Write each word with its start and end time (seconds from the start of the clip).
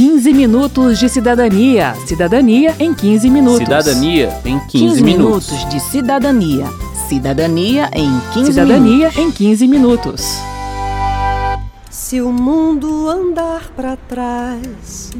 15 0.00 0.32
minutos 0.32 0.98
de 0.98 1.10
cidadania. 1.10 1.94
Cidadania 2.06 2.74
em 2.78 2.94
15 2.94 3.28
minutos. 3.28 3.58
Cidadania 3.58 4.40
em 4.46 4.58
15, 4.58 4.68
15 4.70 5.02
minutos. 5.02 5.50
minutos 5.50 5.68
de 5.68 5.78
cidadania. 5.78 6.66
Cidadania 7.06 7.90
em 7.92 8.10
15 8.32 8.46
Cidadania 8.46 9.10
minutos. 9.10 9.18
em 9.18 9.30
15 9.30 9.66
minutos. 9.68 10.24
Se 11.90 12.18
o 12.22 12.32
mundo 12.32 13.10
andar 13.10 13.70
para 13.76 13.94
trás, 13.94 15.10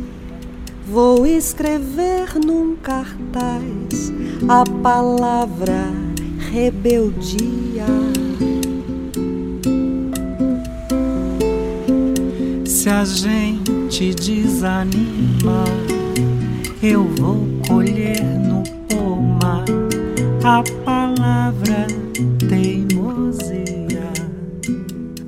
vou 0.91 1.27
escrever 1.27 2.39
num 2.43 2.75
cartaz 2.77 4.11
a 4.49 4.65
palavra 4.83 5.93
rebeldia. 6.51 7.85
Se 12.65 12.89
a 12.89 13.05
gente 13.05 13.80
desanima, 13.98 15.65
eu 16.80 17.05
vou 17.19 17.45
colher 17.66 18.23
no 18.23 18.62
pomar 18.88 19.65
a 20.45 20.62
palavra 20.84 21.88
teimosia. 22.48 24.12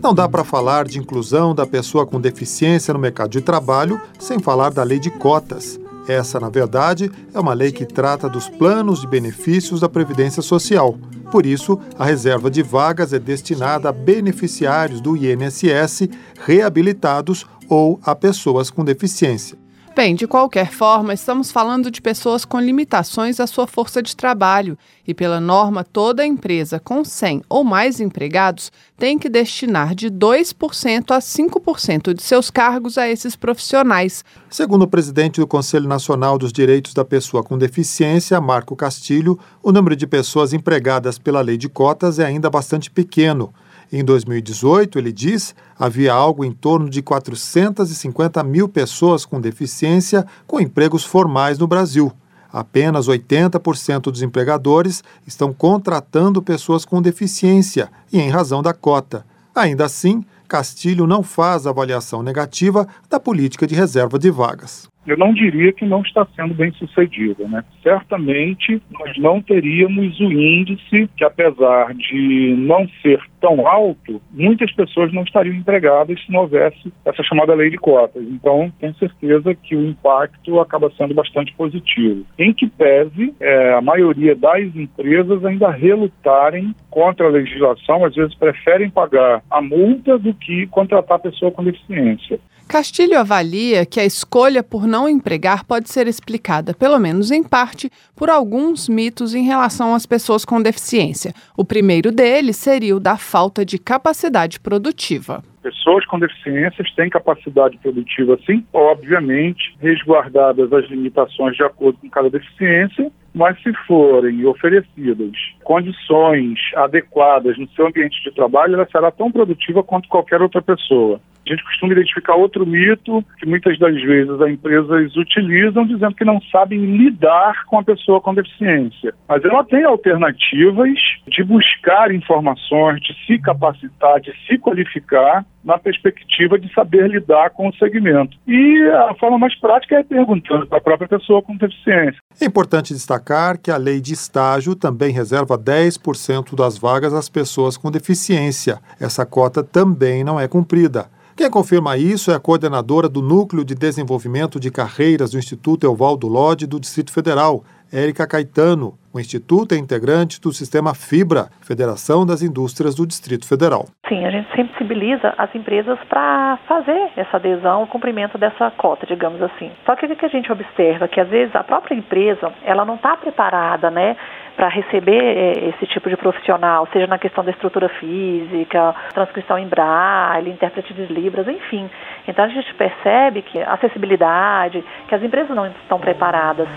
Não 0.01 0.15
dá 0.15 0.29
para 0.29 0.45
falar 0.45 0.87
de 0.87 1.01
inclusão 1.01 1.55
da 1.55 1.67
pessoa 1.67 2.07
com 2.07 2.21
deficiência 2.21 2.95
no 2.95 3.01
mercado 3.01 3.31
de 3.31 3.41
trabalho 3.41 4.01
sem 4.19 4.39
falar 4.39 4.71
da 4.71 4.85
lei 4.85 5.01
de 5.01 5.11
cotas. 5.11 5.79
Essa, 6.07 6.39
na 6.39 6.49
verdade, 6.49 7.11
é 7.35 7.41
uma 7.41 7.55
lei 7.55 7.73
que 7.73 7.85
trata 7.85 8.29
dos 8.29 8.49
planos 8.49 9.01
de 9.01 9.09
benefícios 9.09 9.81
da 9.81 9.89
Previdência 9.89 10.41
Social. 10.41 10.97
Por 11.33 11.47
isso, 11.47 11.81
a 11.99 12.05
reserva 12.05 12.51
de 12.51 12.63
vagas 12.63 13.15
é 13.15 13.19
destinada 13.19 13.89
a 13.89 13.93
beneficiários 13.93 15.01
do 15.01 15.17
INSS 15.17 16.11
reabilitados 16.45 17.47
ou 17.71 17.99
a 18.05 18.15
pessoas 18.15 18.69
com 18.69 18.85
deficiência. 18.85 19.62
Bem, 19.95 20.15
de 20.15 20.27
qualquer 20.27 20.73
forma, 20.73 21.13
estamos 21.13 21.53
falando 21.53 21.91
de 21.91 22.01
pessoas 22.01 22.47
com 22.47 22.59
limitações 22.59 23.39
à 23.39 23.47
sua 23.47 23.67
força 23.67 24.03
de 24.03 24.17
trabalho 24.17 24.79
e, 25.07 25.13
pela 25.13 25.39
norma, 25.39 25.85
toda 25.85 26.25
empresa 26.25 26.81
com 26.81 27.05
100 27.05 27.43
ou 27.47 27.63
mais 27.63 28.01
empregados 28.01 28.73
tem 28.97 29.19
que 29.19 29.29
destinar 29.29 29.95
de 29.95 30.11
2% 30.11 31.11
a 31.11 31.19
5% 31.19 32.15
de 32.15 32.23
seus 32.23 32.51
cargos 32.51 32.97
a 32.97 33.07
esses 33.07 33.37
profissionais. 33.37 34.25
Segundo 34.49 34.83
o 34.83 34.89
presidente 34.89 35.41
do 35.41 35.47
Conselho 35.47 35.87
Nacional 35.87 36.39
dos 36.39 36.55
Direitos 36.55 36.95
da 36.95 37.05
Pessoa 37.05 37.43
com 37.43 37.59
Deficiência, 37.59 38.41
Marco 38.41 38.75
Castilho, 38.75 39.39
o 39.63 39.73
número 39.73 39.95
de 39.95 40.07
pessoas 40.07 40.55
empregadas 40.55 41.19
pela 41.19 41.43
lei 41.43 41.59
de 41.59 41.69
cotas 41.69 42.19
é 42.19 42.25
ainda 42.25 42.49
bastante 42.49 42.91
pequeno. 42.91 43.53
Em 43.93 44.03
2018, 44.03 44.99
ele 44.99 45.13
diz, 45.13 45.55
havia 45.79 46.15
algo 46.15 46.47
em 46.47 46.51
torno 46.51 46.89
de 46.89 47.03
450 47.03 48.43
mil 48.43 48.67
pessoas 48.67 49.27
com 49.27 49.39
deficiência 49.39 50.27
com 50.47 50.59
empregos 50.59 51.05
formais 51.05 51.59
no 51.59 51.67
Brasil. 51.67 52.11
Apenas 52.51 53.07
80% 53.07 54.05
dos 54.05 54.23
empregadores 54.23 55.05
estão 55.27 55.53
contratando 55.53 56.43
pessoas 56.43 56.87
com 56.87 57.03
deficiência 57.03 57.91
e 58.11 58.19
em 58.19 58.31
razão 58.31 58.63
da 58.63 58.73
cota. 58.73 59.27
Ainda 59.55 59.85
assim, 59.85 60.25
Castilho 60.49 61.07
não 61.07 61.23
faz 61.23 61.67
avaliação 61.67 62.23
negativa 62.23 62.89
da 63.11 63.21
política 63.21 63.67
de 63.67 63.75
reserva 63.75 64.19
de 64.19 64.31
vagas 64.31 64.92
eu 65.07 65.17
não 65.17 65.33
diria 65.33 65.73
que 65.73 65.85
não 65.85 66.03
está 66.03 66.27
sendo 66.37 66.55
bem 66.55 66.73
sucedida. 66.73 67.47
Né? 67.49 67.65
Certamente 67.83 68.81
nós 68.91 69.17
não 69.19 69.41
teríamos 69.41 70.19
o 70.21 70.33
índice 70.33 71.09
que, 71.17 71.25
apesar 71.25 71.95
de 71.95 72.55
não 72.57 72.89
ser 73.01 73.21
tão 73.41 73.67
alto, 73.67 74.23
muitas 74.31 74.73
pessoas 74.73 75.13
não 75.13 75.25
estariam 75.25 75.57
empregadas 75.57 76.21
se 76.25 76.31
não 76.31 76.43
houvesse 76.43 76.93
essa 77.05 77.23
chamada 77.25 77.55
lei 77.55 77.71
de 77.71 77.77
cotas. 77.77 78.23
Então, 78.23 78.73
tenho 78.79 78.95
certeza 78.95 79.55
que 79.55 79.75
o 79.75 79.89
impacto 79.89 80.61
acaba 80.61 80.93
sendo 80.97 81.15
bastante 81.15 81.53
positivo. 81.55 82.25
Em 82.39 82.53
que 82.53 82.69
pese 82.69 83.35
é, 83.41 83.75
a 83.75 83.81
maioria 83.81 84.37
das 84.37 84.75
empresas 84.77 85.45
ainda 85.45 85.71
relutarem 85.71 86.75
contra 86.89 87.27
a 87.27 87.31
legislação, 87.31 88.05
às 88.05 88.15
vezes 88.15 88.35
preferem 88.37 88.89
pagar 88.89 89.43
a 89.51 89.61
multa 89.61 90.19
do 90.19 90.33
que 90.35 90.67
contratar 90.69 91.17
a 91.17 91.23
pessoa 91.23 91.51
com 91.51 91.65
deficiência. 91.65 92.39
Castilho 92.73 93.19
avalia 93.19 93.85
que 93.85 94.01
a 94.01 94.05
escolha 94.07 94.63
por 94.63 94.87
não 94.87 95.07
empregar 95.07 95.63
pode 95.63 95.91
ser 95.91 96.07
explicada, 96.07 96.73
pelo 96.73 96.99
menos 96.99 97.31
em 97.31 97.43
parte, 97.43 97.91
por 98.17 98.31
alguns 98.31 98.89
mitos 98.89 99.35
em 99.35 99.45
relação 99.45 99.95
às 99.95 100.07
pessoas 100.07 100.43
com 100.43 100.59
deficiência. 100.63 101.35
O 101.55 101.67
primeiro 101.67 102.11
deles 102.11 102.57
seria 102.57 102.97
o 102.97 102.99
da 102.99 103.19
falta 103.19 103.63
de 103.63 103.79
capacidade 103.79 104.59
produtiva. 104.59 105.45
Pessoas 105.63 106.07
com 106.07 106.19
deficiências 106.19 106.91
têm 106.95 107.11
capacidade 107.11 107.77
produtiva, 107.77 108.39
sim, 108.47 108.65
obviamente, 108.73 109.77
resguardadas 109.79 110.73
as 110.73 110.89
limitações 110.89 111.55
de 111.55 111.63
acordo 111.63 111.99
com 111.99 112.09
cada 112.09 112.31
deficiência, 112.31 113.13
mas 113.35 113.61
se 113.63 113.73
forem 113.87 114.45
oferecidas 114.47 115.33
condições 115.65 116.59
adequadas 116.77 117.57
no 117.59 117.69
seu 117.71 117.87
ambiente 117.87 118.23
de 118.23 118.35
trabalho, 118.35 118.75
ela 118.75 118.89
será 118.91 119.11
tão 119.11 119.31
produtiva 119.31 119.83
quanto 119.83 120.09
qualquer 120.09 120.43
outra 120.43 120.61
pessoa. 120.61 121.21
A 121.47 121.51
gente 121.51 121.65
costuma 121.65 121.93
identificar 121.93 122.37
outro 122.37 122.65
mito 122.65 123.25
que 123.39 123.47
muitas 123.47 123.77
das 123.79 124.01
vezes 124.01 124.41
as 124.41 124.49
empresas 124.49 125.17
utilizam, 125.17 125.85
dizendo 125.85 126.15
que 126.15 126.25
não 126.25 126.41
sabem 126.53 126.79
lidar 126.79 127.65
com 127.67 127.81
a 127.81 127.83
pessoa 127.83 128.21
com 128.21 128.33
deficiência. 128.33 129.13
Mas 129.29 129.45
ela 129.45 129.65
tem 129.65 129.83
alternativas 129.83 130.99
de 131.27 131.43
buscar 131.43 132.15
informações, 132.15 133.01
de 133.01 133.13
se 133.27 133.39
capacitar, 133.41 134.21
de 134.21 134.33
se 134.47 134.57
qualificar 134.57 135.45
na 135.65 135.79
perspectiva 135.79 136.59
de 136.59 136.73
saber 136.75 137.09
lidar 137.09 137.51
com 137.51 137.69
o 137.69 137.75
segmento. 137.75 138.37
E 138.47 138.83
a 139.09 139.15
forma 139.15 139.39
mais 139.39 139.55
prática 139.59 139.97
é 139.97 140.03
perguntando 140.03 140.67
para 140.67 140.79
a 140.79 140.81
própria 140.81 141.09
pessoa 141.09 141.43
com 141.43 141.57
deficiência. 141.57 142.21
É 142.41 142.45
importante 142.47 142.93
destacar 142.93 143.22
que 143.59 143.71
a 143.71 143.77
lei 143.77 144.01
de 144.01 144.13
estágio 144.13 144.75
também 144.75 145.13
reserva 145.13 145.57
10% 145.57 146.55
das 146.55 146.77
vagas 146.77 147.15
às 147.15 147.29
pessoas 147.29 147.77
com 147.77 147.91
deficiência. 147.91 148.81
Essa 149.01 149.25
cota 149.25 149.63
também 149.63 150.23
não 150.23 150.39
é 150.39 150.47
cumprida. 150.47 151.09
Quem 151.35 151.51
confirma 151.51 151.97
isso 151.97 152.31
é 152.31 152.35
a 152.35 152.41
coordenadora 152.41 153.09
do 153.09 153.23
Núcleo 153.23 153.65
de 153.65 153.75
Desenvolvimento 153.75 154.61
de 154.61 154.71
Carreiras 154.71 155.31
do 155.31 155.39
Instituto 155.39 155.87
Evaldo 155.87 156.29
Lodge 156.29 156.67
do 156.67 156.79
Distrito 156.79 157.11
Federal, 157.11 157.65
Érica 157.91 158.27
Caetano. 158.27 158.99
O 159.15 159.21
Instituto 159.21 159.75
é 159.75 159.79
integrante 159.79 160.41
do 160.41 160.51
sistema 160.53 160.95
FIBRA, 160.95 161.51
Federação 161.61 162.25
das 162.25 162.41
Indústrias 162.41 162.95
do 162.95 163.07
Distrito 163.07 163.47
Federal. 163.47 163.85
Sim, 164.09 164.25
a 164.25 164.31
gente 164.31 164.49
sensibiliza 164.57 165.35
as 165.37 165.55
empresas 165.55 165.99
para 166.09 166.59
fazer 166.67 167.11
essa 167.15 167.37
adesão, 167.37 167.83
o 167.83 167.87
cumprimento 167.87 168.39
dessa 168.39 168.71
cota, 168.71 169.07
digamos 169.07 169.43
assim. 169.43 169.71
Só 169.85 169.95
que 169.97 170.07
o 170.07 170.17
que 170.17 170.25
a 170.25 170.29
gente 170.29 170.51
observa? 170.51 171.09
Que 171.09 171.21
às 171.21 171.29
vezes 171.29 171.55
a 171.55 171.63
própria 171.63 171.95
empresa, 171.95 172.51
ela 172.65 172.87
não 172.87 172.95
está 172.95 173.15
preparada, 173.17 173.91
né? 173.91 174.17
para 174.57 174.69
receber 174.69 175.23
é, 175.23 175.69
esse 175.71 175.87
tipo 175.87 176.11
de 176.11 176.17
profissional, 176.17 176.87
seja 176.93 177.07
na 177.07 177.19
questão 177.19 177.43
da 177.43 177.51
estrutura 177.51 177.89
física, 177.89 178.95
transcrição 179.15 179.59
em 179.59 179.67
braille, 179.67 180.51
intérprete 180.51 180.93
de 180.93 181.07
libras, 181.07 181.49
enfim. 181.49 181.89
Então 182.29 182.45
a 182.45 182.49
gente 182.49 182.75
percebe 182.75 183.43
que 183.43 183.59
a 183.61 183.73
acessibilidade, 183.73 184.85
que 185.09 185.15
as 185.15 185.23
empresas 185.23 185.57
não 185.57 185.67
estão 185.67 185.99
preparadas. 185.99 186.69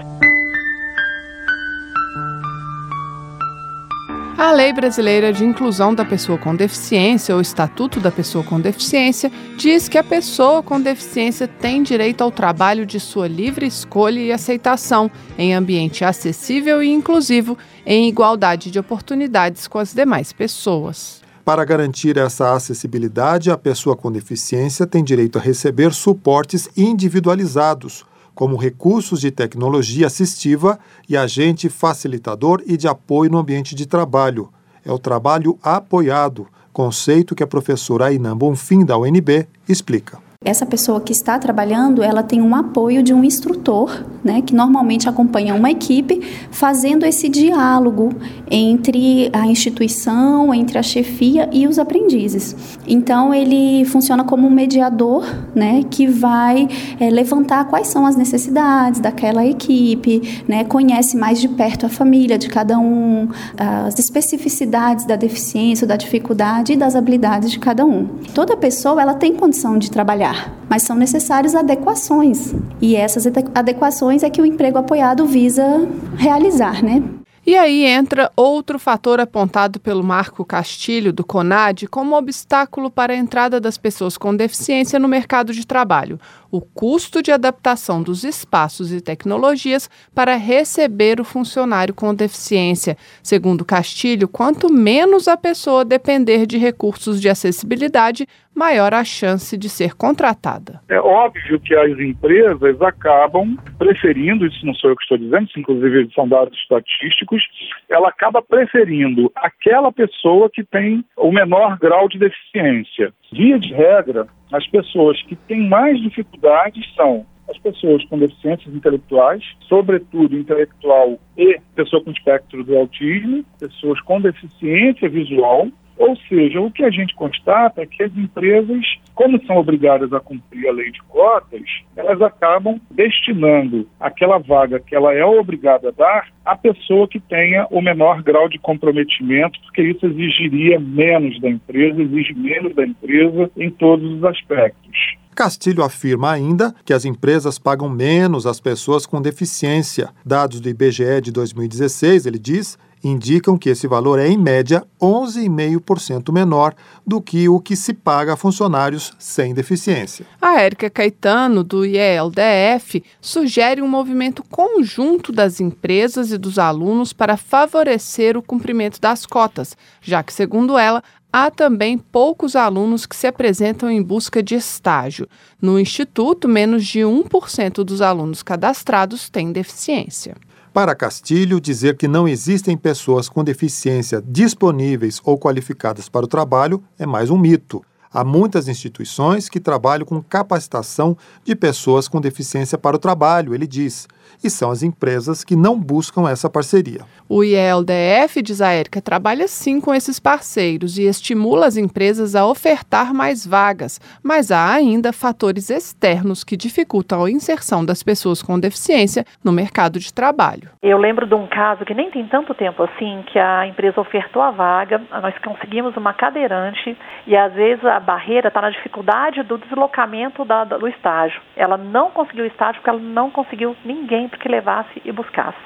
A 4.38 4.51
Lei 4.51 4.73
Brasileira 4.73 5.31
de 5.31 5.46
Inclusão 5.46 5.96
da 5.96 6.03
Pessoa 6.03 6.38
com 6.38 6.53
Deficiência, 6.53 7.34
ou 7.34 7.40
Estatuto 7.40 8.01
da 8.01 8.12
Pessoa 8.12 8.44
com 8.44 8.59
Deficiência, 8.59 9.31
diz 9.56 9.88
que 9.88 9.97
a 9.97 10.03
pessoa 10.03 10.62
com 10.62 10.79
deficiência 10.79 11.47
tem 11.47 11.81
direito 11.81 12.22
ao 12.22 12.29
trabalho 12.29 12.85
de 12.85 13.00
sua 13.00 13.29
livre 13.29 13.66
escolha 13.66 14.19
e 14.19 14.34
aceitação, 14.34 15.09
em 15.38 15.53
ambiente 15.53 16.03
acessível 16.03 16.84
e 16.84 16.90
inclusivo, 16.90 17.57
em 17.85 18.09
igualdade 18.09 18.69
de 18.69 18.78
oportunidades 18.78 19.68
com 19.68 19.79
as 19.79 19.94
demais 19.94 20.34
pessoas. 20.34 21.22
Para 21.46 21.63
garantir 21.63 22.17
essa 22.17 22.53
acessibilidade, 22.53 23.50
a 23.50 23.57
pessoa 23.57 23.96
com 23.96 24.12
deficiência 24.12 24.85
tem 24.85 25.02
direito 25.02 25.38
a 25.38 25.41
receber 25.41 25.94
suportes 25.94 26.67
individualizados 26.75 28.03
como 28.35 28.58
recursos 28.58 29.22
de 29.22 29.32
tecnologia 29.32 30.08
assistiva 30.08 30.78
e 31.08 31.16
agente 31.16 31.70
facilitador 31.70 32.61
e 32.67 32.76
de 32.76 32.87
apoio 32.87 33.32
no 33.32 33.40
ambiente 33.40 33.73
de 33.73 33.85
trabalho. 33.85 34.49
É 34.84 34.91
o 34.91 34.99
trabalho 34.99 35.58
apoiado, 35.64 36.47
conceito 36.73 37.34
que 37.34 37.41
a 37.41 37.47
professora 37.47 38.08
Ainan 38.08 38.37
Bonfim, 38.37 38.85
da 38.85 38.97
UNB, 38.97 39.47
explica 39.67 40.25
essa 40.43 40.66
pessoa 40.66 41.02
que 41.02 41.11
está 41.11 41.40
trabalhando, 41.40 42.03
ela 42.03 42.22
tem 42.22 42.41
um 42.41 42.55
apoio 42.55 43.02
de 43.02 43.14
um 43.14 43.23
instrutor, 43.23 44.05
né, 44.23 44.41
que 44.41 44.53
normalmente 44.55 45.09
acompanha 45.09 45.55
uma 45.55 45.72
equipe, 45.72 46.22
fazendo 46.52 47.05
esse 47.05 47.28
diálogo 47.28 48.09
entre 48.49 49.29
a 49.34 49.47
instituição, 49.47 50.53
entre 50.53 50.78
a 50.78 50.84
chefia 50.84 51.49
e 51.52 51.67
os 51.67 51.79
aprendizes. 51.79 52.55
Então, 52.87 53.34
ele 53.34 53.85
funciona 53.85 54.23
como 54.23 54.47
um 54.47 54.52
mediador, 54.52 55.26
né, 55.53 55.84
que 55.90 56.05
vai 56.08 56.67
é, 56.99 57.09
levantar 57.09 57.66
quais 57.66 57.88
são 57.88 58.05
as 58.05 58.16
necessidades 58.16 58.99
daquela 58.99 59.46
equipe, 59.46 60.43
né, 60.47 60.64
conhece 60.64 61.17
mais 61.17 61.41
de 61.41 61.47
perto 61.47 61.85
a 61.85 61.90
família 61.90 62.38
de 62.38 62.49
cada 62.49 62.78
um, 62.78 63.29
as 63.58 63.97
especificidades 63.97 65.05
da 65.05 65.16
deficiência, 65.16 65.88
da 65.88 65.96
dificuldade 65.96 66.73
e 66.73 66.76
das 66.76 66.96
habilidades 66.96 67.49
de 67.49 67.59
cada 67.59 67.85
um. 67.85 68.08
Toda 68.34 68.55
pessoa, 68.55 69.02
ela 69.02 69.14
tem 69.14 69.35
condição 69.35 69.78
de 69.78 69.90
trabalhar 69.90 70.34
mas 70.70 70.84
são 70.84 70.96
necessárias 70.96 71.55
adequações. 71.55 72.53
E 72.82 72.96
essas 72.96 73.26
adequações 73.53 74.23
é 74.23 74.29
que 74.29 74.41
o 74.41 74.46
emprego 74.46 74.78
apoiado 74.78 75.26
visa 75.26 75.87
realizar, 76.17 76.84
né? 76.84 77.03
E 77.47 77.55
aí 77.55 77.85
entra 77.85 78.32
outro 78.35 78.79
fator 78.79 79.20
apontado 79.20 79.79
pelo 79.79 80.03
Marco 80.03 80.43
Castilho, 80.43 81.14
do 81.14 81.23
CONAD, 81.23 81.85
como 81.87 82.17
obstáculo 82.17 82.90
para 82.90 83.14
a 83.14 83.16
entrada 83.16 83.61
das 83.61 83.78
pessoas 83.78 84.17
com 84.17 84.35
deficiência 84.35 84.97
no 84.97 85.08
mercado 85.08 85.53
de 85.53 85.64
trabalho: 85.64 86.20
o 86.49 86.59
custo 86.59 87.22
de 87.22 87.31
adaptação 87.31 88.02
dos 88.02 88.23
espaços 88.23 88.91
e 88.91 88.99
tecnologias 88.99 89.88
para 90.11 90.35
receber 90.35 91.22
o 91.22 91.23
funcionário 91.23 91.93
com 91.93 92.16
deficiência. 92.16 92.97
Segundo 93.22 93.64
Castilho, 93.64 94.28
quanto 94.28 94.73
menos 94.73 95.28
a 95.28 95.38
pessoa 95.38 95.85
depender 95.85 96.47
de 96.47 96.58
recursos 96.58 97.22
de 97.22 97.29
acessibilidade, 97.29 98.28
maior 98.55 98.93
a 98.93 99.03
chance 99.03 99.57
de 99.57 99.67
ser 99.67 99.93
contratada. 99.96 100.81
É 100.87 100.99
óbvio 100.99 101.59
que 101.59 101.75
as 101.75 101.91
empresas 101.99 102.81
acabam 102.81 103.57
preferindo, 103.78 104.46
isso 104.46 104.66
não 104.66 104.73
sou 104.75 104.91
eu 104.91 104.96
que 104.96 105.03
estou 105.03 105.17
dizendo, 105.17 105.46
isso 105.46 105.59
inclusive 105.59 106.09
são 106.16 106.28
dados 106.28 106.57
estatísticos, 106.57 107.43
ela 107.90 108.09
acaba 108.09 108.41
preferindo 108.41 109.31
aquela 109.35 109.91
pessoa 109.91 110.49
que 110.49 110.63
tem 110.63 111.03
o 111.17 111.31
menor 111.31 111.78
grau 111.78 112.07
de 112.07 112.17
deficiência. 112.17 113.13
Via 113.31 113.59
de 113.59 113.73
regra, 113.73 114.28
as 114.53 114.66
pessoas 114.67 115.22
que 115.23 115.35
têm 115.35 115.67
mais 115.67 116.02
dificuldades 116.02 116.85
são 116.96 117.25
as 117.49 117.57
pessoas 117.59 118.03
com 118.05 118.17
deficiências 118.17 118.73
intelectuais, 118.73 119.43
sobretudo 119.67 120.37
intelectual 120.37 121.19
e 121.37 121.59
pessoa 121.75 122.03
com 122.03 122.11
espectro 122.11 122.63
do 122.63 122.75
autismo, 122.75 123.46
pessoas 123.59 124.02
com 124.02 124.19
deficiência 124.19 125.07
visual, 125.09 125.67
ou 125.97 126.16
seja, 126.28 126.59
o 126.59 126.72
que 126.72 126.84
a 126.84 126.90
gente 126.90 127.16
constata 127.16 127.82
é 127.82 127.86
que 127.86 128.03
as 128.03 128.16
empresas, 128.16 128.84
como 129.14 129.44
são 129.46 129.58
obrigadas 129.58 130.12
a 130.12 130.20
cumprir 130.20 130.68
a 130.68 130.72
lei 130.72 130.92
de 130.92 131.02
cotas, 131.03 131.64
elas 131.96 132.22
acabam 132.22 132.80
destinando 132.92 133.88
aquela 134.00 134.38
vaga 134.38 134.80
que 134.80 134.96
ela 134.96 135.14
é 135.14 135.24
obrigada 135.24 135.90
a 135.90 135.92
dar 135.92 136.28
à 136.46 136.56
pessoa 136.56 137.08
que 137.08 137.20
tenha 137.20 137.66
o 137.72 137.82
menor 137.82 138.22
grau 138.22 138.50
de 138.50 138.59
comprometimento, 138.59 139.59
porque 139.62 139.82
isso 139.82 140.06
exigiria 140.06 140.80
menos 140.80 141.40
da 141.40 141.50
empresa, 141.50 142.02
exige 142.02 142.34
menos 142.34 142.76
da 142.76 142.86
empresa 142.86 143.50
em 143.58 143.70
todos 143.72 144.12
os 144.12 144.24
aspectos. 144.24 145.16
Castilho 145.36 145.84
afirma 145.84 146.32
ainda 146.32 146.74
que 146.86 146.94
as 146.94 147.03
empresas 147.03 147.59
pagam 147.59 147.90
menos 147.90 148.46
às 148.48 148.62
pessoas 148.62 149.06
com 149.06 149.22
deficiência. 149.22 150.09
Dados 150.26 150.62
do 150.62 150.70
IBGE 150.70 151.20
de 151.22 151.32
2016, 151.32 152.26
ele 152.26 152.40
diz, 152.40 152.78
indicam 153.07 153.55
que 153.55 153.69
esse 153.69 153.87
valor 153.87 154.17
é, 154.17 154.28
em 154.28 154.37
média, 154.37 154.84
11,5% 154.99 156.34
menor 156.34 156.73
do 157.05 157.22
que 157.22 157.47
o 157.47 157.59
que 157.59 157.75
se 157.75 157.93
paga 157.93 158.34
a 158.34 158.35
funcionários 158.35 159.13
sem 159.19 159.53
deficiência. 159.53 160.25
A 160.41 160.59
Érica 160.59 160.90
Caetano, 160.90 161.63
do 161.63 161.85
IELDF, 161.85 163.03
sugere 163.22 163.81
um 163.81 163.87
movimento 163.87 164.43
conjunto 164.49 165.31
das 165.31 165.61
empresas 165.61 166.31
e 166.31 166.37
dos 166.37 166.57
alunos 166.57 167.13
para 167.13 167.37
favorecer 167.37 168.35
o 168.35 168.41
cumprimento 168.41 168.99
das 168.99 169.23
cotas, 169.25 169.78
já 170.02 170.23
que, 170.23 170.34
segundo 170.34 170.75
ela, 170.75 171.03
há 171.31 171.52
também 171.52 171.97
poucos 171.97 172.55
alunos 172.55 173.05
que 173.05 173.16
se 173.16 173.28
apresentam 173.28 173.91
em 173.91 174.02
busca 174.02 174.41
de 174.41 174.55
estágio. 174.55 175.28
No 175.61 175.78
Instituto, 175.79 176.47
menos 176.47 176.84
de 176.85 177.02
1% 177.02 177.84
dos 177.84 178.02
alunos 178.02 178.41
cadastrados 178.41 179.29
têm 179.29 179.52
deficiência. 179.52 180.35
Para 180.76 180.94
Castilho, 180.94 181.62
dizer 181.62 181.96
que 181.96 182.06
não 182.06 182.28
existem 182.28 182.76
pessoas 182.76 183.30
com 183.30 183.46
deficiência 183.46 184.22
disponíveis 184.22 185.22
ou 185.24 185.40
qualificadas 185.40 186.10
para 186.10 186.26
o 186.26 186.28
trabalho 186.28 186.84
é 187.00 187.06
mais 187.06 187.30
um 187.30 187.38
mito. 187.38 187.82
Há 188.12 188.26
muitas 188.26 188.68
instituições 188.68 189.48
que 189.48 189.62
trabalham 189.62 190.06
com 190.06 190.22
capacitação 190.22 191.18
de 191.46 191.56
pessoas 191.56 192.10
com 192.10 192.20
deficiência 192.20 192.78
para 192.78 192.98
o 192.98 193.00
trabalho, 193.00 193.56
ele 193.56 193.66
diz 193.66 194.06
e 194.44 194.50
são 194.50 194.72
as 194.72 194.84
empresas 194.84 195.44
que 195.44 195.56
não 195.56 195.80
buscam 195.80 196.30
essa 196.30 196.50
parceria. 196.50 197.02
O 197.28 197.44
IELDF, 197.44 198.42
diz 198.42 198.62
a 198.62 198.72
Érica, 198.72 199.02
trabalha 199.02 199.48
sim 199.48 199.82
com 199.82 199.94
esses 199.94 200.20
parceiros 200.20 200.98
e 200.98 201.04
estimula 201.04 201.66
as 201.66 201.76
empresas 201.76 202.36
a 202.36 202.46
ofertar 202.46 203.14
mais 203.14 203.46
vagas, 203.46 204.00
mas 204.24 204.52
há 204.52 204.74
ainda 204.74 205.12
fatores 205.12 205.70
externos 205.70 206.44
que 206.44 206.56
dificultam 206.56 207.24
a 207.24 207.32
inserção 207.32 207.84
das 207.84 208.04
pessoas 208.04 208.42
com 208.42 208.60
deficiência 208.60 209.26
no 209.44 209.52
mercado 209.52 210.00
de 210.00 210.14
trabalho. 210.14 210.70
Eu 210.82 210.98
lembro 210.98 211.26
de 211.26 211.34
um 211.34 211.48
caso 211.48 211.84
que 211.84 211.94
nem 211.94 212.12
tem 212.12 212.28
tanto 212.28 212.54
tempo 212.54 212.84
assim, 212.84 213.24
que 213.32 213.40
a 213.40 213.66
empresa 213.68 214.00
ofertou 214.00 214.42
a 214.42 214.52
vaga, 214.52 215.02
nós 215.22 215.36
conseguimos 215.40 215.98
uma 215.98 216.14
cadeirante 216.14 216.98
e 217.28 217.36
às 217.36 217.54
vezes 217.54 217.84
a 217.84 218.00
barreira 218.00 218.48
está 218.48 218.62
na 218.62 218.70
dificuldade 218.70 219.42
do 219.44 219.58
deslocamento 219.58 220.46
da, 220.46 220.64
do 220.64 220.88
estágio. 220.88 221.42
Ela 221.56 221.78
não 221.78 222.12
conseguiu 222.12 222.44
o 222.44 222.48
estágio 222.48 222.82
porque 222.82 222.90
ela 222.90 223.00
não 223.00 223.32
conseguiu 223.32 223.76
ninguém 223.84 224.15
que 224.41 224.50
levasse 224.50 225.02
e 225.03 225.12
buscasse. 225.12 225.58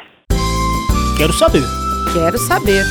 Quero 1.18 1.34
saber. 1.34 1.64
Quero 2.14 2.38
saber. 2.38 2.84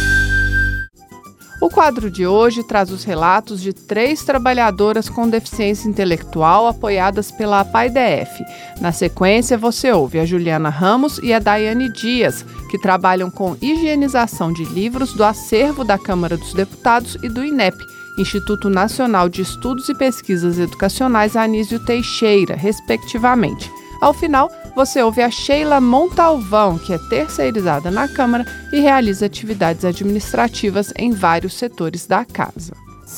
O 1.61 1.69
quadro 1.69 2.09
de 2.09 2.25
hoje 2.25 2.63
traz 2.63 2.89
os 2.93 3.03
relatos 3.03 3.61
de 3.61 3.73
três 3.73 4.25
trabalhadoras 4.25 5.09
com 5.09 5.29
deficiência 5.29 5.89
intelectual 5.89 6.69
apoiadas 6.69 7.33
pela 7.33 7.61
APAIDF. 7.61 8.45
Na 8.81 8.93
sequência, 8.93 9.59
você 9.59 9.91
ouve 9.91 10.21
a 10.21 10.25
Juliana 10.25 10.69
Ramos 10.69 11.19
e 11.19 11.35
a 11.35 11.41
Daiane 11.41 11.93
Dias, 11.93 12.45
que 12.71 12.79
trabalham 12.79 13.29
com 13.29 13.57
higienização 13.61 14.53
de 14.53 14.65
livros 14.67 15.13
do 15.15 15.25
acervo 15.25 15.83
da 15.83 15.99
Câmara 15.99 16.37
dos 16.37 16.55
Deputados 16.55 17.17
e 17.25 17.29
do 17.29 17.45
INEP, 17.45 17.77
Instituto 18.17 18.71
Nacional 18.71 19.29
de 19.29 19.43
Estudos 19.43 19.89
e 19.89 19.95
Pesquisas 19.97 20.61
Educacionais 20.61 21.35
Anísio 21.35 21.85
Teixeira, 21.85 22.55
respectivamente. 22.55 23.69
Ao 24.01 24.15
final, 24.15 24.49
você 24.75 25.03
ouve 25.03 25.23
a 25.23 25.31
Sheila 25.31 25.81
Montalvão, 25.81 26.79
que 26.79 26.93
é 26.93 26.99
terceirizada 27.09 27.91
na 27.91 28.09
Câmara 28.09 28.45
e 28.73 28.81
realiza 28.81 29.27
atividades 29.27 29.85
administrativas 29.85 30.93
em 30.97 31.13
vários 31.13 31.55
setores 31.55 32.07
da 32.07 32.25
casa. 32.25 32.73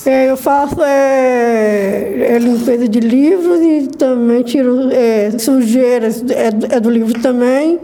É, 0.07 0.31
eu 0.31 0.37
faço 0.37 0.81
é, 0.83 2.35
é, 2.35 2.39
limpeza 2.39 2.89
de 2.89 3.01
livros 3.01 3.61
e 3.61 3.89
também 3.89 4.43
tiro 4.43 4.91
é, 4.93 5.37
sujeiras 5.37 6.23
é, 6.31 6.77
é 6.77 6.81
do 6.81 6.89
livro 6.89 7.21
também 7.21 7.79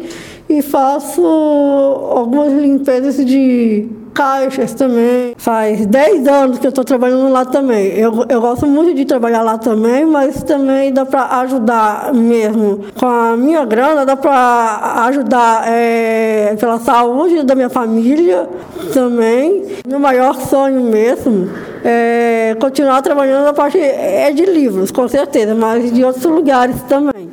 e 0.48 0.62
faço 0.62 1.20
algumas 1.22 2.52
limpezas 2.52 3.16
de 3.24 3.88
caixas 4.16 4.72
também. 4.72 5.34
Faz 5.36 5.84
10 5.84 6.26
anos 6.26 6.58
que 6.58 6.66
eu 6.66 6.70
estou 6.70 6.82
trabalhando 6.82 7.30
lá 7.30 7.44
também. 7.44 7.88
Eu, 7.88 8.24
eu 8.28 8.40
gosto 8.40 8.66
muito 8.66 8.94
de 8.94 9.04
trabalhar 9.04 9.42
lá 9.42 9.58
também, 9.58 10.06
mas 10.06 10.42
também 10.42 10.92
dá 10.92 11.04
para 11.04 11.40
ajudar 11.40 12.14
mesmo. 12.14 12.86
Com 12.98 13.06
a 13.06 13.36
minha 13.36 13.64
grana, 13.66 14.06
dá 14.06 14.16
para 14.16 15.04
ajudar 15.08 15.68
é, 15.68 16.56
pela 16.58 16.78
saúde 16.80 17.42
da 17.42 17.54
minha 17.54 17.68
família 17.68 18.48
também. 18.94 19.64
Meu 19.86 20.00
maior 20.00 20.34
sonho 20.34 20.80
mesmo 20.80 21.50
é 21.84 22.56
continuar 22.58 23.02
trabalhando 23.02 23.44
na 23.44 23.52
parte 23.52 23.78
é 23.78 24.32
de 24.32 24.46
livros, 24.46 24.90
com 24.90 25.06
certeza, 25.06 25.54
mas 25.54 25.92
de 25.92 26.02
outros 26.02 26.24
lugares 26.24 26.80
também. 26.88 27.25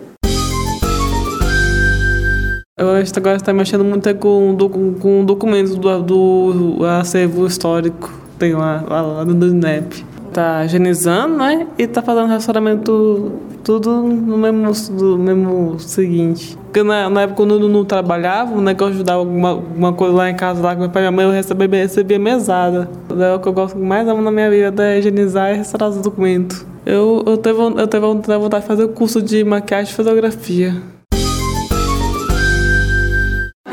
Eu 2.76 2.88
agora 2.90 3.36
está 3.36 3.54
mexendo 3.54 3.84
muito 3.84 4.16
com, 4.16 4.58
com 5.00 5.24
documentos 5.24 5.76
do, 5.76 6.02
do 6.02 6.86
acervo 6.86 7.46
histórico 7.46 8.12
tem 8.40 8.56
lá, 8.56 8.84
lá, 8.90 9.02
lá 9.02 9.24
do 9.24 9.48
INEP. 9.48 10.04
Tá 10.34 10.66
higienizando, 10.66 11.38
né? 11.38 11.68
E 11.78 11.86
tá 11.86 12.02
fazendo 12.02 12.30
restauramento 12.30 13.32
tudo 13.64 14.02
no 14.02 14.38
mesmo, 14.40 14.98
do 14.98 15.20
mesmo 15.20 15.80
seguinte. 15.80 16.58
Porque 16.64 16.82
na, 16.82 17.12
na 17.12 17.22
época 17.22 17.38
quando 17.38 17.62
eu 17.62 17.70
não 17.70 17.86
trabalhava, 17.86 18.60
né, 18.60 18.74
que 18.74 18.82
eu 18.82 18.88
ajudava 18.88 19.20
alguma, 19.20 19.50
alguma 19.50 19.94
coisa 19.94 20.16
lá 20.16 20.30
em 20.32 20.36
casa, 20.36 20.60
lá 20.60 20.74
com 20.74 20.82
meu 20.82 20.90
pai 20.90 21.04
e 21.04 21.06
minha 21.06 21.12
mãe, 21.12 21.26
eu 21.26 21.32
recebia, 21.32 21.68
recebia 21.68 22.18
mesada. 22.18 22.90
É 23.12 23.36
o 23.36 23.40
que 23.40 23.48
eu 23.48 23.54
gosto 23.54 23.78
mais 23.78 24.08
amo 24.08 24.24
na 24.24 24.32
minha 24.32 24.50
vida, 24.50 24.84
é 24.84 24.98
higienizar 24.98 25.54
e 25.54 25.58
restaurar 25.58 25.90
os 25.90 25.98
documentos. 25.98 26.66
Eu, 26.84 27.24
eu, 27.28 27.38
teve, 27.38 27.62
eu 27.62 27.88
teve 27.88 28.06
vontade 28.08 28.64
de 28.64 28.68
fazer 28.68 28.84
o 28.84 28.90
curso 28.90 29.22
de 29.22 29.44
maquiagem 29.44 29.94
e 29.94 29.96
fotografia. 29.96 30.93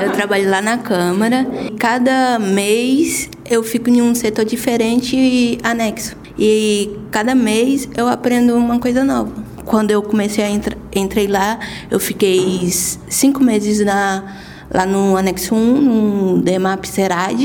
Eu 0.01 0.13
trabalho 0.13 0.49
lá 0.49 0.63
na 0.63 0.79
Câmara. 0.79 1.47
Cada 1.79 2.39
mês 2.39 3.29
eu 3.45 3.63
fico 3.63 3.91
em 3.91 4.01
um 4.01 4.15
setor 4.15 4.47
diferente 4.47 5.15
e 5.15 5.59
anexo. 5.63 6.17
E 6.39 6.97
cada 7.11 7.35
mês 7.35 7.87
eu 7.95 8.09
aprendo 8.09 8.57
uma 8.57 8.79
coisa 8.79 9.05
nova. 9.05 9.31
Quando 9.67 9.91
eu 9.91 10.03
comecei 10.03 10.43
a 10.43 10.49
entrar, 10.49 10.77
entrei 10.95 11.27
lá, 11.27 11.59
eu 11.91 12.01
fiquei 12.01 12.67
cinco 13.09 13.45
meses 13.45 13.85
na, 13.85 14.25
lá 14.73 14.87
no 14.87 15.19
anexo 15.19 15.55
1, 15.55 15.81
no 15.81 16.41
DEMAP 16.41 16.87
Serad. 16.87 17.39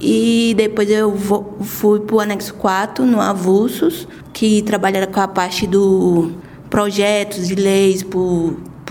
E 0.00 0.54
depois 0.56 0.90
eu 0.90 1.14
vou, 1.14 1.58
fui 1.60 2.00
para 2.00 2.16
o 2.16 2.20
anexo 2.20 2.54
4, 2.54 3.04
no 3.04 3.20
Avulsos, 3.20 4.08
que 4.32 4.62
trabalha 4.62 5.06
com 5.06 5.20
a 5.20 5.28
parte 5.28 5.66
do 5.66 6.32
projetos 6.70 7.48
de 7.48 7.54
leis 7.56 8.02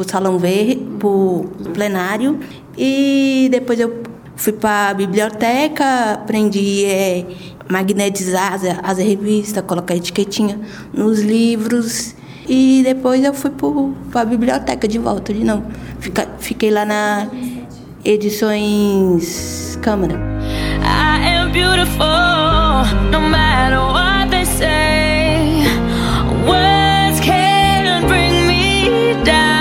o 0.01 0.09
Salão 0.09 0.37
Verde, 0.37 0.75
para 0.97 1.07
o 1.07 1.49
plenário. 1.73 2.39
E 2.77 3.47
depois 3.51 3.79
eu 3.79 4.01
fui 4.35 4.53
para 4.53 4.89
a 4.89 4.93
biblioteca, 4.93 6.13
aprendi 6.13 6.85
é, 6.85 7.25
magnetizar 7.69 8.53
as, 8.53 8.63
as 8.83 8.97
revistas, 8.97 9.63
colocar 9.65 9.95
etiquetinha 9.95 10.59
nos 10.93 11.21
livros. 11.21 12.15
e 12.49 12.81
depois 12.83 13.23
eu 13.23 13.33
fui 13.33 13.51
para 14.11 14.21
a 14.21 14.25
biblioteca 14.25 14.87
de 14.87 14.97
volta 14.97 15.31
de 15.31 15.43
novo. 15.43 15.63
Fica, 15.99 16.27
fiquei 16.39 16.71
lá 16.71 16.83
na 16.83 17.27
Edições 18.03 19.77
Câmara. 19.81 20.15
I 20.81 21.35
am 21.35 21.51
beautiful, 21.51 22.05
no 23.11 23.21
matter 23.21 23.79
what 23.79 24.31
they 24.31 24.45
say. 24.45 25.67
Words 26.47 27.19
can 27.19 28.07
bring 28.07 28.47
me 28.47 29.13
down. 29.23 29.58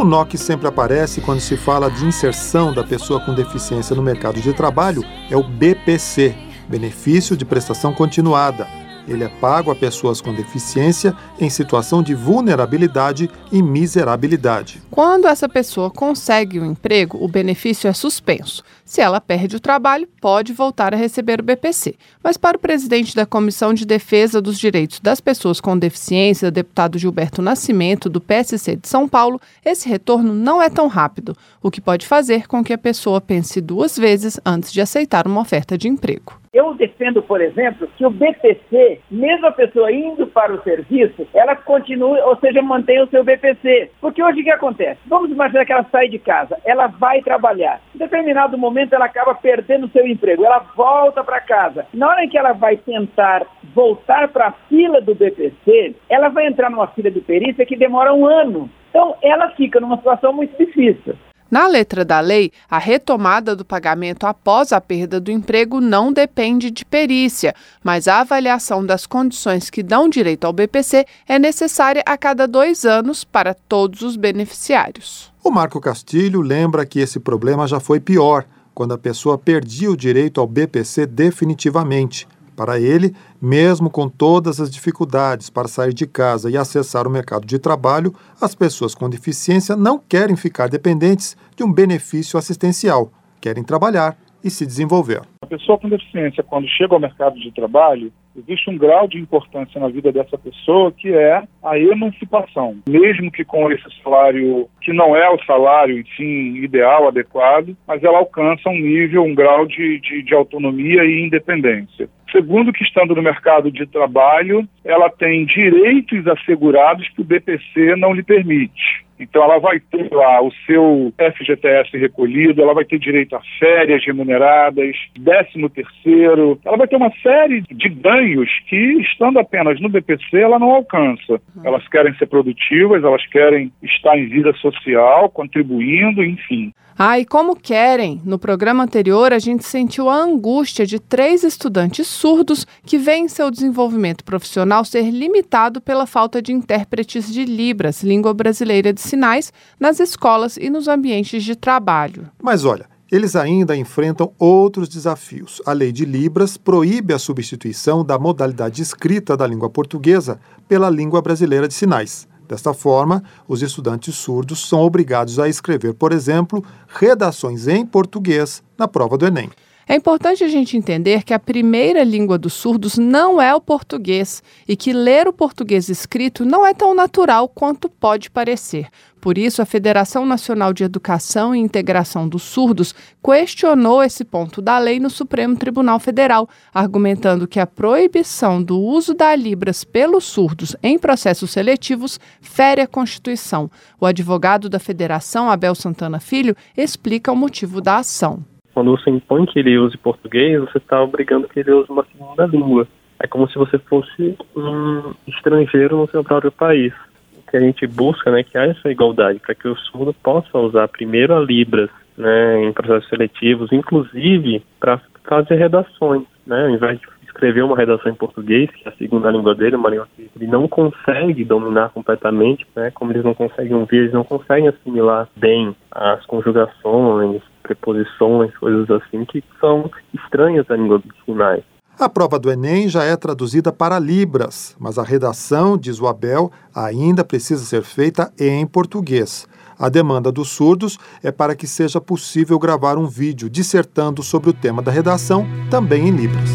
O 0.00 0.04
NOC 0.04 0.38
sempre 0.38 0.66
aparece 0.66 1.20
quando 1.20 1.40
se 1.40 1.58
fala 1.58 1.90
de 1.90 2.06
inserção 2.06 2.72
da 2.72 2.82
pessoa 2.82 3.20
com 3.20 3.34
deficiência 3.34 3.94
no 3.94 4.00
mercado 4.00 4.40
de 4.40 4.54
trabalho, 4.54 5.04
é 5.28 5.36
o 5.36 5.42
BPC, 5.42 6.34
Benefício 6.66 7.36
de 7.36 7.44
Prestação 7.44 7.92
Continuada 7.92 8.79
ele 9.06 9.24
é 9.24 9.28
pago 9.28 9.70
a 9.70 9.76
pessoas 9.76 10.20
com 10.20 10.34
deficiência 10.34 11.16
em 11.38 11.48
situação 11.48 12.02
de 12.02 12.14
vulnerabilidade 12.14 13.30
e 13.50 13.62
miserabilidade. 13.62 14.82
Quando 14.90 15.26
essa 15.26 15.48
pessoa 15.48 15.90
consegue 15.90 16.60
um 16.60 16.66
emprego, 16.66 17.18
o 17.20 17.28
benefício 17.28 17.88
é 17.88 17.92
suspenso. 17.92 18.62
Se 18.84 19.00
ela 19.00 19.20
perde 19.20 19.54
o 19.54 19.60
trabalho, 19.60 20.08
pode 20.20 20.52
voltar 20.52 20.92
a 20.92 20.96
receber 20.96 21.40
o 21.40 21.44
BPC. 21.44 21.94
Mas 22.24 22.36
para 22.36 22.56
o 22.56 22.60
presidente 22.60 23.14
da 23.14 23.24
Comissão 23.24 23.72
de 23.72 23.86
Defesa 23.86 24.40
dos 24.40 24.58
Direitos 24.58 24.98
das 24.98 25.20
Pessoas 25.20 25.60
com 25.60 25.78
Deficiência, 25.78 26.50
deputado 26.50 26.98
Gilberto 26.98 27.40
Nascimento, 27.40 28.10
do 28.10 28.20
PSC 28.20 28.74
de 28.74 28.88
São 28.88 29.08
Paulo, 29.08 29.40
esse 29.64 29.88
retorno 29.88 30.34
não 30.34 30.60
é 30.60 30.68
tão 30.68 30.88
rápido, 30.88 31.36
o 31.62 31.70
que 31.70 31.80
pode 31.80 32.06
fazer 32.06 32.48
com 32.48 32.64
que 32.64 32.72
a 32.72 32.78
pessoa 32.78 33.20
pense 33.20 33.60
duas 33.60 33.96
vezes 33.96 34.40
antes 34.44 34.72
de 34.72 34.80
aceitar 34.80 35.26
uma 35.26 35.40
oferta 35.40 35.78
de 35.78 35.86
emprego. 35.86 36.39
Eu 36.52 36.74
defendo, 36.74 37.22
por 37.22 37.40
exemplo, 37.40 37.86
que 37.96 38.04
o 38.04 38.10
BPC, 38.10 39.00
mesmo 39.08 39.46
a 39.46 39.52
pessoa 39.52 39.92
indo 39.92 40.26
para 40.26 40.52
o 40.52 40.60
serviço, 40.64 41.24
ela 41.32 41.54
continue, 41.54 42.18
ou 42.22 42.36
seja, 42.38 42.60
mantenha 42.60 43.04
o 43.04 43.08
seu 43.08 43.22
BPC. 43.22 43.92
Porque 44.00 44.20
hoje 44.20 44.40
o 44.40 44.42
que 44.42 44.50
acontece? 44.50 44.98
Vamos 45.06 45.30
imaginar 45.30 45.64
que 45.64 45.72
ela 45.72 45.86
sai 45.92 46.08
de 46.08 46.18
casa, 46.18 46.58
ela 46.64 46.88
vai 46.88 47.22
trabalhar. 47.22 47.80
Em 47.94 47.98
determinado 47.98 48.58
momento 48.58 48.94
ela 48.94 49.04
acaba 49.04 49.32
perdendo 49.32 49.86
o 49.86 49.90
seu 49.90 50.04
emprego, 50.04 50.44
ela 50.44 50.58
volta 50.74 51.22
para 51.22 51.40
casa. 51.40 51.86
Na 51.94 52.08
hora 52.08 52.24
em 52.24 52.28
que 52.28 52.36
ela 52.36 52.52
vai 52.52 52.76
tentar 52.78 53.46
voltar 53.72 54.26
para 54.26 54.48
a 54.48 54.52
fila 54.68 55.00
do 55.00 55.14
BPC, 55.14 55.94
ela 56.08 56.30
vai 56.30 56.48
entrar 56.48 56.68
numa 56.68 56.88
fila 56.88 57.12
de 57.12 57.20
perícia 57.20 57.64
que 57.64 57.76
demora 57.76 58.12
um 58.12 58.26
ano. 58.26 58.68
Então 58.88 59.14
ela 59.22 59.50
fica 59.50 59.78
numa 59.78 59.98
situação 59.98 60.32
muito 60.32 60.58
difícil. 60.58 61.14
Na 61.50 61.66
letra 61.66 62.04
da 62.04 62.20
lei, 62.20 62.52
a 62.70 62.78
retomada 62.78 63.56
do 63.56 63.64
pagamento 63.64 64.24
após 64.24 64.72
a 64.72 64.80
perda 64.80 65.18
do 65.18 65.32
emprego 65.32 65.80
não 65.80 66.12
depende 66.12 66.70
de 66.70 66.84
perícia, 66.84 67.54
mas 67.82 68.06
a 68.06 68.20
avaliação 68.20 68.86
das 68.86 69.04
condições 69.04 69.68
que 69.68 69.82
dão 69.82 70.08
direito 70.08 70.44
ao 70.44 70.52
BPC 70.52 71.04
é 71.26 71.38
necessária 71.40 72.04
a 72.06 72.16
cada 72.16 72.46
dois 72.46 72.84
anos 72.84 73.24
para 73.24 73.52
todos 73.52 74.02
os 74.02 74.16
beneficiários. 74.16 75.32
O 75.42 75.50
Marco 75.50 75.80
Castilho 75.80 76.40
lembra 76.40 76.86
que 76.86 77.00
esse 77.00 77.18
problema 77.18 77.66
já 77.66 77.80
foi 77.80 77.98
pior, 77.98 78.44
quando 78.72 78.94
a 78.94 78.98
pessoa 78.98 79.36
perdia 79.36 79.90
o 79.90 79.96
direito 79.96 80.40
ao 80.40 80.46
BPC 80.46 81.04
definitivamente. 81.04 82.28
Para 82.60 82.78
ele, 82.78 83.16
mesmo 83.40 83.88
com 83.88 84.06
todas 84.06 84.60
as 84.60 84.70
dificuldades 84.70 85.48
para 85.48 85.66
sair 85.66 85.94
de 85.94 86.06
casa 86.06 86.50
e 86.50 86.58
acessar 86.58 87.06
o 87.06 87.10
mercado 87.10 87.46
de 87.46 87.58
trabalho, 87.58 88.14
as 88.38 88.54
pessoas 88.54 88.94
com 88.94 89.08
deficiência 89.08 89.74
não 89.74 89.98
querem 89.98 90.36
ficar 90.36 90.68
dependentes 90.68 91.38
de 91.56 91.64
um 91.64 91.72
benefício 91.72 92.38
assistencial, 92.38 93.10
querem 93.40 93.64
trabalhar 93.64 94.14
e 94.42 94.50
se 94.50 94.66
desenvolver. 94.66 95.20
A 95.42 95.46
pessoa 95.46 95.78
com 95.78 95.88
deficiência, 95.88 96.42
quando 96.42 96.68
chega 96.68 96.94
ao 96.94 97.00
mercado 97.00 97.38
de 97.38 97.50
trabalho, 97.52 98.12
existe 98.36 98.70
um 98.70 98.78
grau 98.78 99.08
de 99.08 99.18
importância 99.18 99.80
na 99.80 99.88
vida 99.88 100.12
dessa 100.12 100.38
pessoa 100.38 100.92
que 100.92 101.12
é 101.12 101.42
a 101.62 101.78
emancipação. 101.78 102.78
Mesmo 102.88 103.30
que 103.30 103.44
com 103.44 103.70
esse 103.70 103.84
salário, 104.02 104.68
que 104.80 104.92
não 104.92 105.16
é 105.16 105.28
o 105.30 105.42
salário, 105.44 105.98
enfim, 105.98 106.56
ideal, 106.56 107.08
adequado, 107.08 107.76
mas 107.86 108.02
ela 108.02 108.18
alcança 108.18 108.68
um 108.68 108.78
nível, 108.78 109.24
um 109.24 109.34
grau 109.34 109.66
de, 109.66 110.00
de, 110.00 110.22
de 110.22 110.34
autonomia 110.34 111.04
e 111.04 111.24
independência. 111.24 112.08
Segundo, 112.30 112.72
que 112.72 112.84
estando 112.84 113.14
no 113.14 113.22
mercado 113.22 113.72
de 113.72 113.84
trabalho, 113.86 114.66
ela 114.84 115.10
tem 115.10 115.44
direitos 115.44 116.26
assegurados 116.28 117.08
que 117.08 117.22
o 117.22 117.24
BPC 117.24 117.96
não 117.96 118.12
lhe 118.12 118.22
permite. 118.22 119.04
Então 119.20 119.42
ela 119.42 119.58
vai 119.58 119.78
ter 119.78 120.12
lá 120.12 120.42
o 120.42 120.50
seu 120.66 121.12
FGTS 121.18 121.96
recolhido, 121.96 122.62
ela 122.62 122.74
vai 122.74 122.84
ter 122.84 122.98
direito 122.98 123.36
a 123.36 123.40
férias 123.58 124.04
remuneradas, 124.04 124.96
décimo 125.18 125.68
terceiro, 125.68 126.58
ela 126.64 126.76
vai 126.76 126.88
ter 126.88 126.96
uma 126.96 127.12
série 127.22 127.60
de 127.62 127.88
ganhos 127.88 128.50
que, 128.68 129.00
estando 129.00 129.38
apenas 129.38 129.80
no 129.80 129.88
BPC, 129.88 130.38
ela 130.38 130.58
não 130.58 130.70
alcança. 130.70 131.32
Uhum. 131.32 131.62
Elas 131.64 131.86
querem 131.88 132.14
ser 132.14 132.26
produtivas, 132.26 133.04
elas 133.04 133.24
querem 133.26 133.72
estar 133.82 134.16
em 134.18 134.28
vida 134.28 134.52
social, 134.54 135.28
contribuindo, 135.30 136.24
enfim. 136.24 136.72
Ah, 137.02 137.18
e 137.18 137.24
como 137.24 137.56
querem? 137.56 138.20
No 138.26 138.38
programa 138.38 138.84
anterior, 138.84 139.32
a 139.32 139.38
gente 139.38 139.64
sentiu 139.64 140.10
a 140.10 140.16
angústia 140.16 140.84
de 140.84 141.00
três 141.00 141.42
estudantes 141.42 142.06
surdos 142.06 142.66
que 142.84 142.98
veem 142.98 143.26
seu 143.26 143.50
desenvolvimento 143.50 144.22
profissional 144.22 144.84
ser 144.84 145.10
limitado 145.10 145.80
pela 145.80 146.04
falta 146.04 146.42
de 146.42 146.52
intérpretes 146.52 147.32
de 147.32 147.46
Libras, 147.46 148.02
língua 148.02 148.34
brasileira 148.34 148.92
de 148.92 149.00
sinais, 149.10 149.52
nas 149.78 150.00
escolas 150.00 150.56
e 150.56 150.70
nos 150.70 150.88
ambientes 150.88 151.44
de 151.44 151.54
trabalho. 151.54 152.30
Mas 152.42 152.64
olha, 152.64 152.86
eles 153.10 153.34
ainda 153.34 153.76
enfrentam 153.76 154.32
outros 154.38 154.88
desafios. 154.88 155.60
A 155.66 155.72
lei 155.72 155.90
de 155.90 156.04
Libras 156.04 156.56
proíbe 156.56 157.12
a 157.12 157.18
substituição 157.18 158.04
da 158.04 158.18
modalidade 158.18 158.80
escrita 158.80 159.36
da 159.36 159.46
língua 159.46 159.68
portuguesa 159.68 160.40
pela 160.68 160.88
língua 160.88 161.20
brasileira 161.20 161.66
de 161.66 161.74
sinais. 161.74 162.28
Desta 162.48 162.72
forma, 162.72 163.22
os 163.46 163.62
estudantes 163.62 164.14
surdos 164.14 164.68
são 164.68 164.80
obrigados 164.80 165.38
a 165.38 165.48
escrever, 165.48 165.94
por 165.94 166.12
exemplo, 166.12 166.64
redações 166.88 167.68
em 167.68 167.86
português 167.86 168.62
na 168.78 168.88
prova 168.88 169.16
do 169.16 169.26
Enem. 169.26 169.50
É 169.90 169.96
importante 169.96 170.44
a 170.44 170.48
gente 170.48 170.76
entender 170.76 171.24
que 171.24 171.34
a 171.34 171.38
primeira 171.40 172.04
língua 172.04 172.38
dos 172.38 172.52
surdos 172.52 172.96
não 172.96 173.42
é 173.42 173.52
o 173.52 173.60
português 173.60 174.40
e 174.68 174.76
que 174.76 174.92
ler 174.92 175.26
o 175.26 175.32
português 175.32 175.88
escrito 175.88 176.44
não 176.44 176.64
é 176.64 176.72
tão 176.72 176.94
natural 176.94 177.48
quanto 177.48 177.88
pode 177.88 178.30
parecer. 178.30 178.86
Por 179.20 179.36
isso, 179.36 179.60
a 179.60 179.66
Federação 179.66 180.24
Nacional 180.24 180.72
de 180.72 180.84
Educação 180.84 181.52
e 181.52 181.58
Integração 181.58 182.28
dos 182.28 182.44
Surdos 182.44 182.94
questionou 183.20 184.00
esse 184.00 184.24
ponto 184.24 184.62
da 184.62 184.78
lei 184.78 185.00
no 185.00 185.10
Supremo 185.10 185.56
Tribunal 185.56 185.98
Federal, 185.98 186.48
argumentando 186.72 187.48
que 187.48 187.58
a 187.58 187.66
proibição 187.66 188.62
do 188.62 188.78
uso 188.78 189.12
da 189.12 189.34
Libras 189.34 189.82
pelos 189.82 190.22
surdos 190.22 190.76
em 190.84 191.00
processos 191.00 191.50
seletivos 191.50 192.20
fere 192.40 192.80
a 192.80 192.86
Constituição. 192.86 193.68
O 194.00 194.06
advogado 194.06 194.68
da 194.68 194.78
Federação, 194.78 195.50
Abel 195.50 195.74
Santana 195.74 196.20
Filho, 196.20 196.56
explica 196.76 197.32
o 197.32 197.36
motivo 197.36 197.80
da 197.80 197.96
ação. 197.96 198.44
Quando 198.74 198.90
você 198.92 199.10
impõe 199.10 199.46
que 199.46 199.58
ele 199.58 199.78
use 199.78 199.96
português, 199.96 200.60
você 200.60 200.78
está 200.78 201.02
obrigando 201.02 201.48
que 201.48 201.60
ele 201.60 201.72
use 201.72 201.90
uma 201.90 202.04
segunda 202.04 202.46
língua. 202.46 202.86
É 203.18 203.26
como 203.26 203.48
se 203.48 203.56
você 203.58 203.78
fosse 203.78 204.36
um 204.56 205.12
estrangeiro 205.26 205.96
no 205.96 206.08
seu 206.08 206.24
próprio 206.24 206.50
país. 206.50 206.92
O 207.38 207.50
que 207.50 207.56
a 207.56 207.60
gente 207.60 207.86
busca, 207.86 208.30
né, 208.30 208.42
que 208.42 208.56
haja 208.56 208.76
essa 208.78 208.90
igualdade, 208.90 209.40
para 209.40 209.54
que 209.54 209.68
o 209.68 209.76
surdo 209.76 210.14
possa 210.14 210.56
usar 210.58 210.88
primeiro 210.88 211.34
a 211.34 211.40
Libras, 211.40 211.90
né, 212.16 212.64
em 212.64 212.72
processos 212.72 213.08
seletivos, 213.08 213.72
inclusive 213.72 214.62
para 214.78 215.00
fazer 215.24 215.56
redações, 215.56 216.22
né, 216.46 216.64
ao 216.64 216.70
invés 216.70 216.98
de 216.98 217.06
escrever 217.40 217.62
uma 217.62 217.76
redação 217.76 218.10
em 218.10 218.14
português, 218.14 218.70
que 218.70 218.86
é 218.86 218.90
a 218.90 218.96
segunda 218.96 219.30
língua 219.30 219.54
dele, 219.54 219.76
uma 219.76 219.88
língua 219.88 220.08
que 220.14 220.30
ele 220.36 220.46
não 220.46 220.68
consegue 220.68 221.44
dominar 221.44 221.88
completamente, 221.90 222.66
né? 222.76 222.90
Como 222.90 223.12
eles 223.12 223.24
não 223.24 223.34
conseguem 223.34 223.74
ouvir, 223.74 223.98
eles 223.98 224.12
não 224.12 224.24
conseguem 224.24 224.68
assimilar 224.68 225.28
bem 225.36 225.74
as 225.90 226.24
conjugações, 226.26 227.40
preposições, 227.62 228.56
coisas 228.58 228.90
assim 228.90 229.24
que 229.24 229.42
são 229.60 229.90
estranhas 230.14 230.70
à 230.70 230.76
língua 230.76 230.98
dos 230.98 231.16
sinais. 231.24 231.62
A 231.98 232.08
prova 232.08 232.38
do 232.38 232.50
Enem 232.50 232.88
já 232.88 233.04
é 233.04 233.14
traduzida 233.14 233.70
para 233.70 233.98
Libras, 233.98 234.74
mas 234.80 234.98
a 234.98 235.02
redação, 235.02 235.76
diz 235.76 236.00
o 236.00 236.06
Abel, 236.06 236.50
ainda 236.74 237.22
precisa 237.22 237.62
ser 237.62 237.82
feita 237.82 238.32
em 238.40 238.66
português. 238.66 239.46
A 239.78 239.88
demanda 239.88 240.32
dos 240.32 240.48
surdos 240.48 240.98
é 241.22 241.30
para 241.30 241.54
que 241.54 241.66
seja 241.66 242.00
possível 242.00 242.58
gravar 242.58 242.96
um 242.96 243.06
vídeo 243.06 243.50
dissertando 243.50 244.22
sobre 244.22 244.48
o 244.50 244.52
tema 244.52 244.80
da 244.80 244.90
redação, 244.90 245.46
também 245.70 246.08
em 246.08 246.10
Libras. 246.10 246.48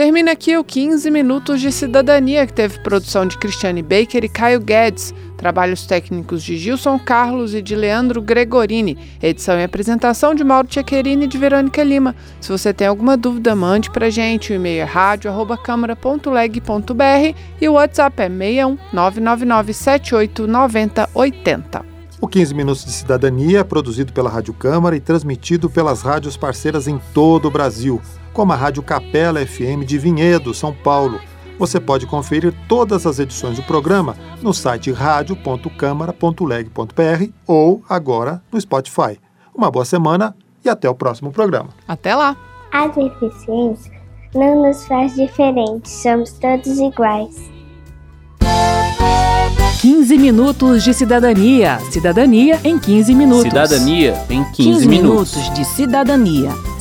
Termina 0.00 0.32
aqui 0.32 0.56
o 0.56 0.64
15 0.64 1.10
Minutos 1.10 1.60
de 1.60 1.70
Cidadania, 1.70 2.46
que 2.46 2.54
teve 2.54 2.78
produção 2.78 3.26
de 3.26 3.36
Cristiane 3.36 3.82
Baker 3.82 4.24
e 4.24 4.30
Caio 4.30 4.58
Guedes, 4.58 5.12
trabalhos 5.36 5.84
técnicos 5.84 6.42
de 6.42 6.56
Gilson 6.56 6.98
Carlos 6.98 7.54
e 7.54 7.60
de 7.60 7.76
Leandro 7.76 8.22
Gregorini, 8.22 8.96
edição 9.22 9.60
e 9.60 9.62
apresentação 9.62 10.34
de 10.34 10.42
Mauro 10.42 10.68
Tchequerini 10.68 11.26
e 11.26 11.28
de 11.28 11.36
Verônica 11.36 11.84
Lima. 11.84 12.16
Se 12.40 12.48
você 12.48 12.72
tem 12.72 12.86
alguma 12.86 13.14
dúvida, 13.14 13.54
mande 13.54 13.90
para 13.90 14.08
gente. 14.08 14.54
O 14.54 14.56
e-mail 14.56 14.80
é 14.80 14.84
rádio.câmara.leg.br 14.84 17.36
e 17.60 17.68
o 17.68 17.74
WhatsApp 17.74 18.22
é 18.22 18.30
61 18.30 18.78
999 18.94 19.74
78 19.74 20.46
90 20.46 21.10
80. 21.12 21.84
O 22.22 22.26
15 22.26 22.54
Minutos 22.54 22.86
de 22.86 22.92
Cidadania 22.92 23.60
é 23.60 23.64
produzido 23.64 24.14
pela 24.14 24.30
Rádio 24.30 24.54
Câmara 24.54 24.96
e 24.96 25.00
transmitido 25.00 25.68
pelas 25.68 26.00
rádios 26.00 26.38
parceiras 26.38 26.88
em 26.88 26.98
todo 27.12 27.48
o 27.48 27.50
Brasil, 27.50 28.00
como 28.32 28.52
a 28.52 28.56
Rádio 28.56 28.82
Capela 28.82 29.44
FM 29.44 29.84
de 29.84 29.98
Vinhedo, 29.98 30.54
São 30.54 30.72
Paulo. 30.72 31.20
Você 31.58 31.78
pode 31.78 32.06
conferir 32.06 32.54
todas 32.66 33.06
as 33.06 33.18
edições 33.18 33.56
do 33.56 33.62
programa 33.62 34.16
no 34.40 34.54
site 34.54 34.90
radio.câmara.leg.br 34.90 37.30
ou 37.46 37.82
agora 37.88 38.42
no 38.50 38.60
Spotify. 38.60 39.20
Uma 39.54 39.70
boa 39.70 39.84
semana 39.84 40.34
e 40.64 40.68
até 40.68 40.88
o 40.88 40.94
próximo 40.94 41.30
programa. 41.30 41.68
Até 41.86 42.14
lá! 42.14 42.36
A 42.72 42.86
deficiência 42.86 43.92
não 44.34 44.62
nos 44.62 44.86
faz 44.86 45.14
diferentes, 45.14 45.92
somos 45.92 46.32
todos 46.32 46.78
iguais. 46.78 47.50
15 49.80 50.18
minutos 50.18 50.84
de 50.84 50.92
cidadania. 50.92 51.78
Cidadania 51.90 52.60
em 52.62 52.78
15 52.78 53.14
minutos. 53.14 53.44
Cidadania 53.44 54.14
em 54.28 54.44
15, 54.44 54.56
15 54.56 54.88
minutos. 54.88 55.34
minutos 55.34 55.54
de 55.54 55.64
cidadania. 55.64 56.69